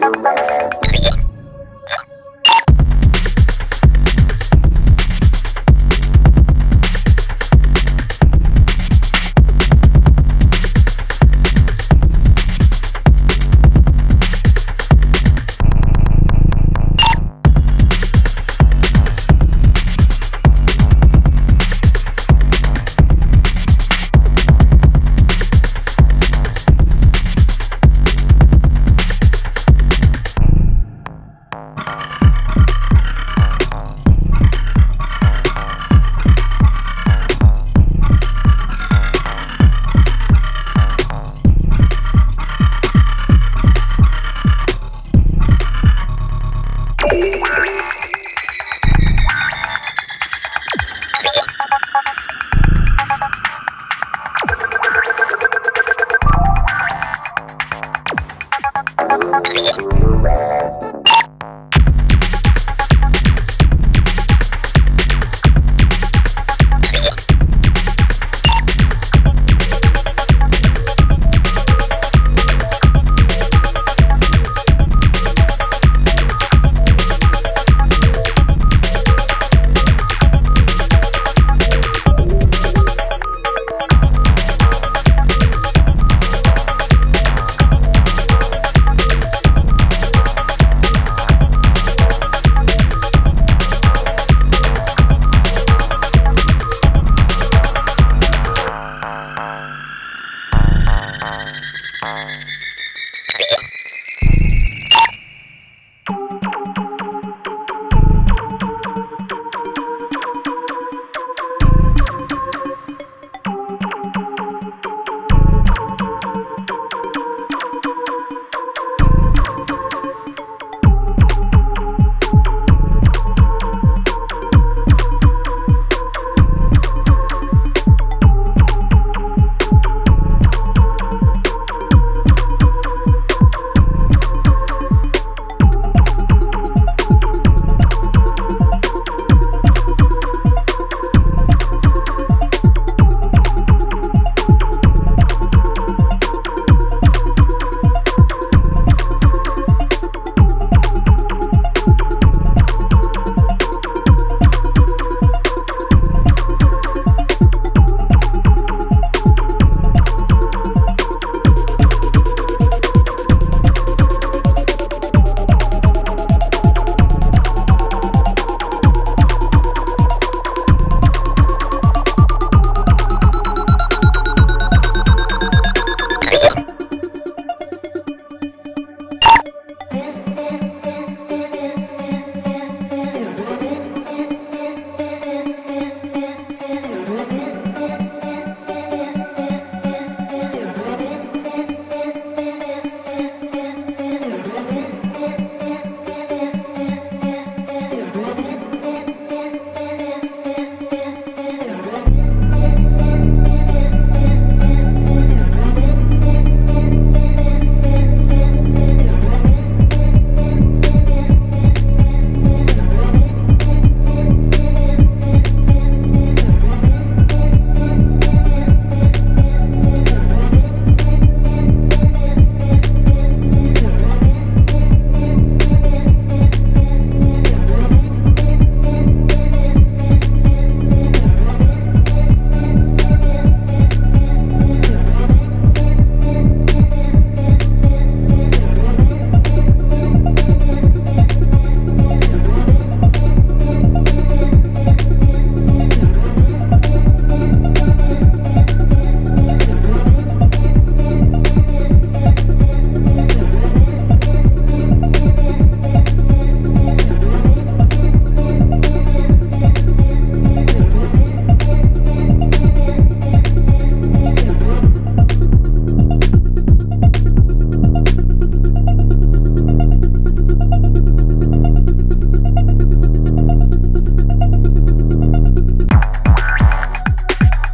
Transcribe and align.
Música 0.00 0.63